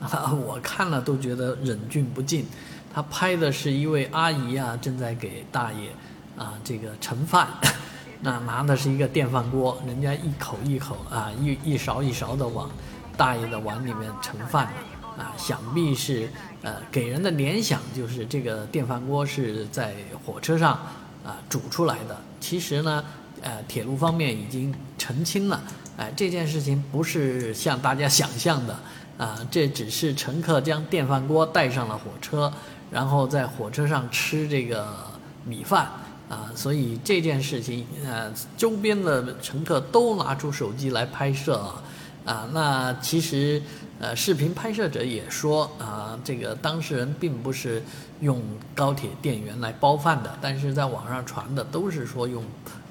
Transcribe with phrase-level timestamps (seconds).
[0.00, 2.46] 啊，我看了都觉得忍俊不禁。
[2.94, 5.90] 他拍的是一位阿姨啊，正在给大爷
[6.38, 7.48] 啊这个盛饭，
[8.22, 12.70] 那拿的是一个电饭锅，人家一口一口啊一一勺一勺的往
[13.14, 14.68] 大爷的碗里面盛饭
[15.18, 16.28] 啊，想必是
[16.62, 19.94] 呃给人的联想就是这个电饭锅是在
[20.24, 20.72] 火车上
[21.24, 22.18] 啊煮出来的。
[22.40, 23.04] 其实呢，
[23.42, 25.62] 呃，铁路方面已经澄清了，
[25.98, 28.78] 哎，这件事情不是像大家想象的
[29.18, 32.52] 啊，这只是乘客将电饭锅带上了火车。
[32.88, 34.86] 然后在火车上吃这个
[35.44, 35.90] 米饭
[36.28, 41.82] 啊，所以这件事情呃，周边的乘客都拿出手机来拍摄啊，
[42.24, 43.60] 啊，那其实
[43.98, 47.82] 呃，视频拍摄者也说啊，这个当事人并不是
[48.20, 48.40] 用
[48.72, 52.44] 高铁电源来包饭的，但是在网上传的都是说用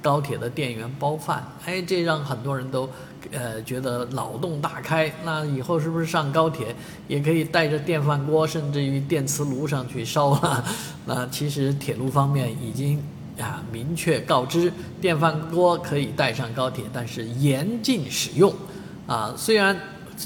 [0.05, 2.87] 高铁的店员包饭，哎，这让很多人都。
[3.31, 6.75] 呃，觉得脑洞大开，那以后是不是上高铁
[7.07, 10.63] 也可以带着电饭锅，甚至于电磁炉上去烧了？
[11.07, 13.01] 那其实铁路方面已经
[13.39, 14.71] 啊明确告知，
[15.01, 18.53] 电饭锅可以带上高铁，但是严禁使用。
[19.07, 19.75] 啊，虽然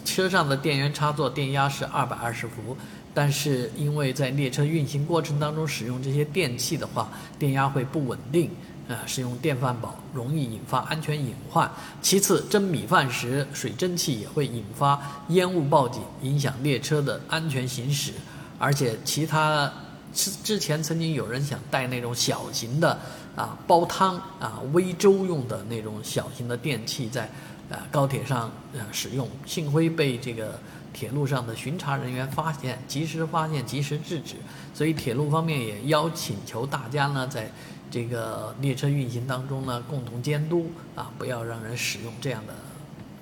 [0.04, 2.76] 车上的电源插座电压是二百二十伏，
[3.14, 8.50] 但是因为在列车运行过程当中使用这些电器的话，电压会不稳定。
[8.90, 11.70] 啊，使用电饭煲容易引发安全隐患。
[12.02, 18.12] 其次，蒸米饭时水蒸气也会引发烟雾报警，影响列车的安全行驶。
[18.58, 19.72] 而且，其他
[20.12, 23.00] 之之前曾经有人想带那种小型的
[23.36, 27.30] 啊煲汤啊煨粥用的那种小型的电器在
[27.70, 30.60] 啊高铁上呃使用，幸亏被这个
[30.94, 34.36] 铁路上的巡查人员发现，及时发现，及时制止。
[34.74, 37.52] 所以，铁路方面也邀请求大家呢在。
[37.92, 42.54] 这个列车运行当中呢，共同监督啊，不要让人使用这样的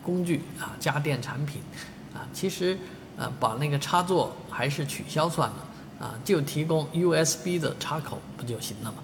[0.03, 1.61] 工具啊，家电产品
[2.13, 2.77] 啊，其实
[3.17, 5.65] 啊，把那个插座还是取消算了
[6.01, 8.97] 啊，就提供 USB 的插口不就行了吗？